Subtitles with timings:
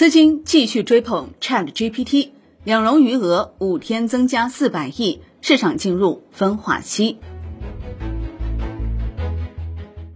[0.00, 2.30] 资金继续追捧 ChatGPT，
[2.64, 7.18] 两融余额五天增加四百亿，市场进入分化期。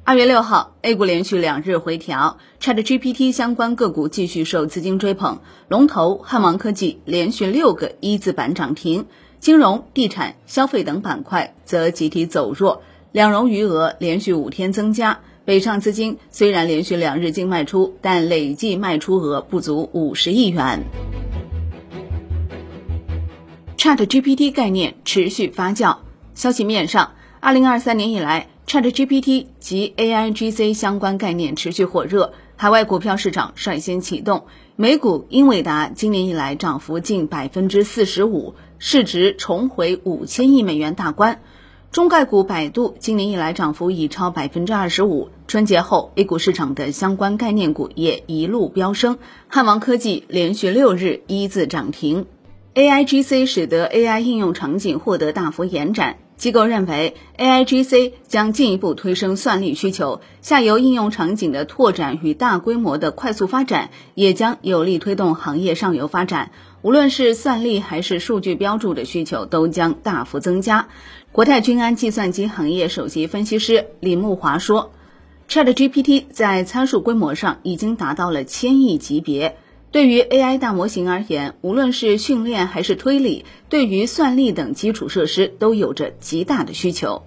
[0.03, 9.05] 二月六号，A 股连续两日回调，ChatGPT 相关个股继续受资金追捧，龙头汉王科技连续六个一字板涨停，
[9.39, 12.83] 金融、地产、消费等板块则集体走弱，
[13.13, 15.21] 两融余额连续五天增加。
[15.45, 20.85] 北上资金虽然连续两日净卖出，但累计卖出额不足五十亿元。
[23.77, 25.99] ChatGPT 概念持续发酵，
[26.35, 41.43] 消息面上，二零二三年以来，ChatGPT 及 AIGC 相关概念持续火热，海外股票市场率先启动，美股英伟达今年以来涨幅近百分之四十五，市值重回五千亿美元大关。
[41.95, 45.29] 中概股百度今年以来涨幅已超百分之二十五。
[45.47, 52.27] 春节后，A 股市场的相关概念股也一路飙升，汉王科技连续六日一字涨停。
[52.75, 56.17] AIGC 使得 AI 应用场景获得大幅延展。
[56.37, 66.51] 机构认为，AIGC 将进一步推升算力需求，下游应用场景的拓展与大规模的快速发展，也将有力推动行业上游发展。
[66.83, 70.89] 无论是算力还是数据标注的需求，都将大幅增加。
[71.33, 74.93] 国泰君安计算机行业首席分析师李木华说
[75.49, 79.57] ：“ChatGPT 在参数规模上已经达到了千亿级别。”
[79.95, 87.23] 对于 AI 大模型而言，无论是训练还是推理，对于算力等基础设施都有着极大的需求。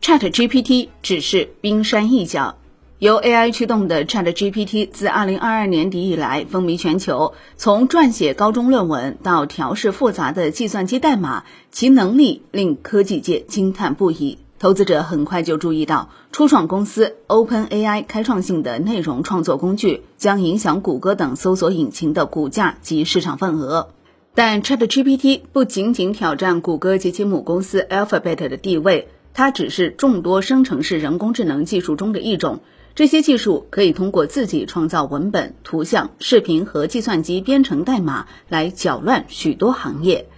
[0.00, 2.58] ChatGPT 只是冰山一角，
[3.00, 7.34] 由 AI 驱动的 ChatGPT 自2022年底以来风靡全球。
[7.56, 14.38] 从撰写高中论文到调试复杂的计算机代码，其能力令科技界惊叹不已。
[14.58, 23.90] 投资者很快就注意到，初创公司 OpenAI 开创性的内容创作工具将影响谷歌等搜索引擎的股价及市场份额。
[24.34, 32.60] 但 ChatGPT 不仅仅挑战谷歌及其母公司 Alphabet 的地位，它只是众多生成式人工智能技术中的一种。
[32.94, 40.28] 这些技术可以通过自己创造文本、图像、视频和计算机编程代码来搅乱许多行业。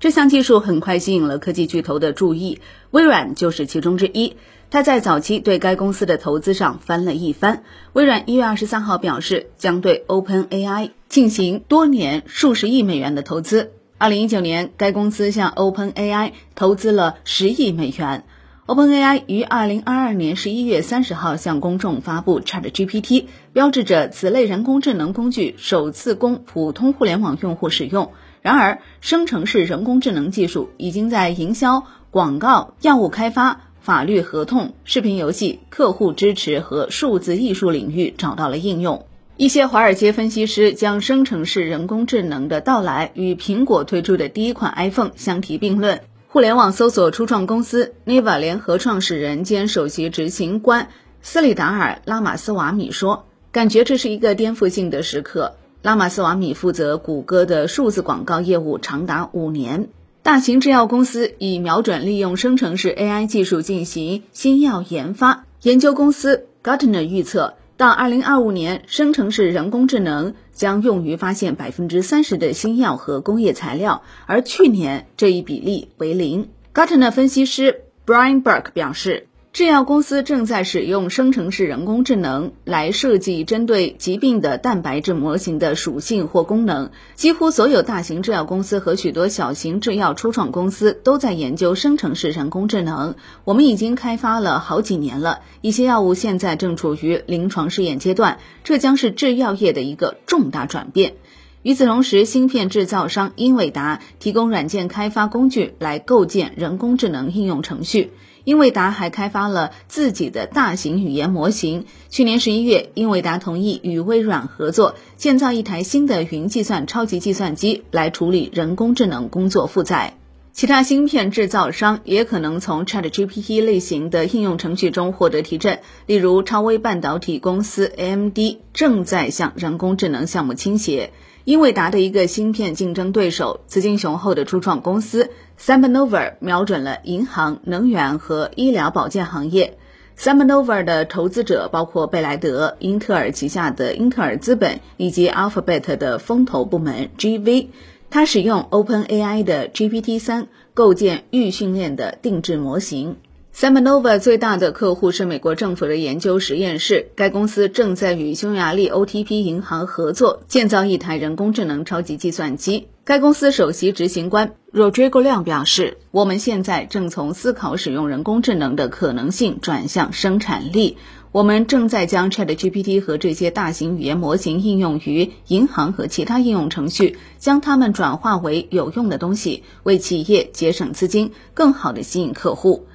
[0.00, 2.60] 这项技术很快吸引了科技巨头的注意，
[2.92, 4.36] 微软就是其中之一。
[4.70, 7.64] 他在早期对该公司的投资上翻了一番。
[7.94, 13.72] 微软一月二十三号表示，将对 OpenAI 进行多年数十亿美元的投资。
[13.96, 18.24] 二零一九年，该公司向 OpenAI 投资了十亿美元。
[18.66, 28.12] OpenAI 于二零二二年十一月三十号向公众发布 ChatGPT，标志着此类人工智能工具首次供普通互联网用户使用。
[28.42, 39.06] 然而，生成式人工智能技术已经在营销、广告、药物开发、法律合同、视频游戏、客户支持和数字艺术领域找到了应用。
[39.36, 46.00] 一些华尔街分析师将生成式人工智能的到来与苹果推出的第一款 iPhone 相提并论。
[46.26, 50.88] 互联网搜索初创公司 Neva 联合创始人兼首席执行官
[51.22, 59.90] 斯里达尔·拉马斯瓦米说：“感觉这是一个颠覆性的时刻。”拉马斯瓦米负责谷歌的数字广告业务长达五年。
[60.24, 65.44] 大型制药公司已瞄准利用生成式 AI 技术进行新药研发。
[65.62, 76.48] 研究公司 Gartner 预测，到2025年，生成式人工智能将用于发现百分之三十的新药和工业材料，而去年这一比例为零。
[76.74, 79.27] Gartner 分析师 Brian Burke 表示。
[79.50, 86.90] 制药公司正在使用生成式人工智能来设计针对疾病的蛋白质模型的属性或功能。
[87.14, 93.16] 几乎所有大型制药公司和许多小型制药初创公司都在研究生成式人工智能。
[93.44, 98.38] 我们已经开发了好几年了，一些药物现在正处于临床试验阶段。
[98.62, 101.14] 这将是制药业的一个重大转变。
[101.62, 108.12] 与此同时，芯片制造商英伟达提供软件开发工具来构建人工智能应用程序。
[108.48, 111.84] 英伟达还开发了自己的大型语言模型。
[112.08, 120.14] 去年十一月，英伟达同意与微软合作，建造一台新的云计算超级计算机来处理人工智能工作负载。
[120.54, 128.38] 其他芯片制造商也可能从 ChatGPT 类型的应用程序中获得提振，例如超微半导体公司 AMD
[128.72, 131.12] 正在向人工智能项目倾斜。
[131.48, 139.78] 英伟达的一个芯片竞争对手，资金雄厚的初创公司 Samanova 瞄准了银行、能源和医疗保健行业。
[140.18, 147.68] Samanova 的投资者包括贝莱德、英特尔旗下的英特尔资本以及 Alphabet 的风投部门 GV。
[148.10, 153.16] 它使用 OpenAI 的 GPT-3 构建预训练的定制模型。
[153.60, 162.86] Seminova 最大的客户是美国政府的研究实验室，该公司正在与匈牙利 OTP 银行合作建造一台人工智能超级计算机。
[163.02, 170.96] 该公司首席执行官 Rodrigo 亮表示：“我们现在正从思考使用人工智能的可能性转向生产力。
[171.32, 182.86] 我们正在将 ChatGPT 和这些大型语言模型应用于银行和其他应用程序，将它们转化为有用的东西，为企业节省资金，更好地吸引客户。”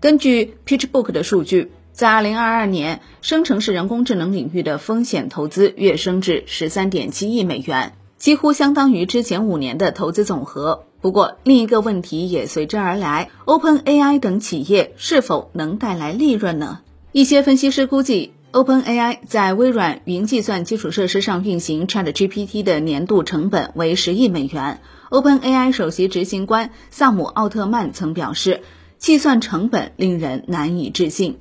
[0.00, 10.86] 根据 PitchBook 的数据，在2022年，生成式人工智能领域的风险投资跃升至13.7亿美元，几乎相当于之前五年的投资总和。
[11.02, 16.80] 不过，另一个问题也随之而来：OpenAI 等企业是否能带来利润呢？
[17.12, 24.80] 一些分析师估计，OpenAI 在微软云计算基础设施上运行 ChatGPT 的年度成本为10亿美元。
[25.10, 28.62] OpenAI 首席执行官萨姆·奥特曼曾表示。
[29.00, 31.38] 计算成本令人难以置信。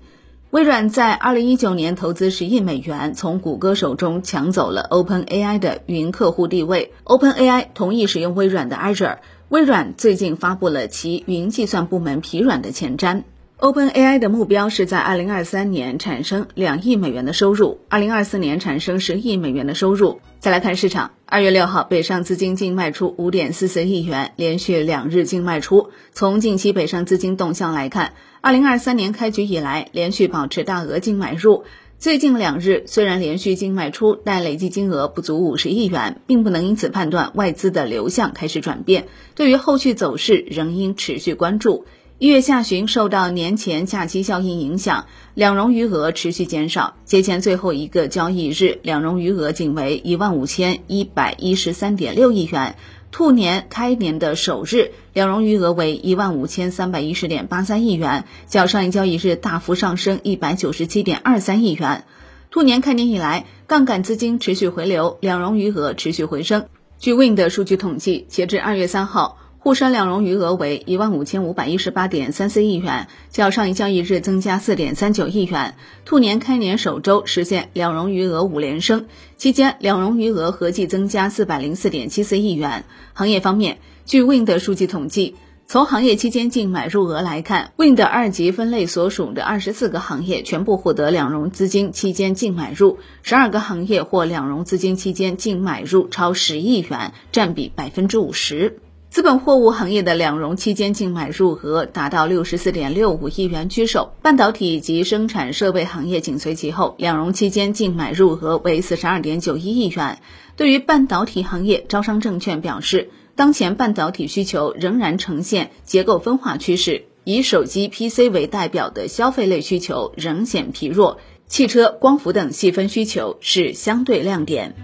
[0.49, 6.93] 微软在二零一九年投资十亿美元，从谷歌手中抢走了 OpenAI 的云客户地位。
[7.03, 9.17] OpenAI 同意使用微软的 Azure。
[9.49, 13.23] 微软最近发布了其云计算部门疲软的前瞻。
[13.59, 20.21] OpenAI 的目标是在二零二三年产生两亿美元的收入，二零二四年产生十亿美元的收入。
[20.39, 25.89] 再来看市场，二月六号，北上资金净卖出五点四四亿元，连续两日净卖出。
[26.13, 31.65] 从近期北上资金动向来看，二零二三年开局以来连续保持大额净买入。
[31.97, 39.09] 最近两日虽然连续净卖出，但累计金额不足五十亿元，并不能因此判断外资的流向开始转变。
[39.35, 41.83] 对于后续走势，仍应持续关注。
[42.19, 45.05] 一月下旬，受到年前假期效应影响，
[45.35, 46.97] 两融余额持续减少。
[47.05, 52.75] 节前最后一个交易日，两融余额仅为一万五千一百一十三点六亿元。
[53.09, 62.03] 兔年开年的首日，两融余额为一万五千三百一十点八三亿元，较上一交易日大幅上升一百九十七点二三亿元。
[62.51, 66.65] 兔年开年以来，杠杆资金持续回流，两融余额持续回升。
[66.99, 69.37] 据 Win 的数据统计，截至二月三号。
[69.61, 75.75] 沪深两融余额为一万五千五百一十八点三四亿元，较上一交易日增加四点三九亿元。
[76.05, 82.85] 兔年开年首周实现两融余额五连升，期间两融余额合计增加四百零四点七四亿元。
[83.11, 85.35] 行业方面，据 Win 的数据统计，
[85.67, 98.79] 从行业期间净买入额来看，Win 的二级分类所属的二十四个行业全部获得两融资金期间净买入，十二个行业或两融资金期间净买入超十亿元，占比百分之五十。
[99.09, 110.19] 资本货物行业的两融期间净买入额达到六十四点六五亿元居首，半导体及生产设备行业紧随其后，两融期间净买入额为四十二点九一亿元。
[110.55, 121.17] 对于半导体行业，招商证券表示，当前半导体需求仍然呈现结构分化趋势，以手机、PC 为代表的消费类需求仍显疲弱，
[121.47, 124.75] 汽车、光伏等细分需求是相对亮点。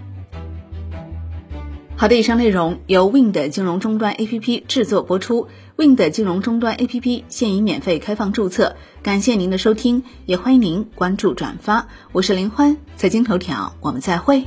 [1.98, 5.48] 好的，以上内容由 Win 的金融终端 APP 制作播出。
[5.76, 11.88] Win 的金融终端 APP 现已免费开放注册，感谢您的收听，也欢迎您关注转发。
[12.12, 14.44] 我是林欢，财经头条，我们再会。